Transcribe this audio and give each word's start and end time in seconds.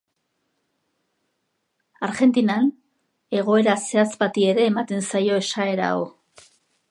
Argentinan, 2.07 2.71
egoera 3.41 3.77
zehatz 3.91 4.09
bati 4.25 4.49
ere 4.53 4.67
ematen 4.73 5.07
zaio 5.11 5.39
esaera 5.45 5.93
hau. 5.93 6.03